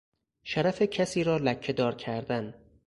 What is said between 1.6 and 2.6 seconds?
دار کردن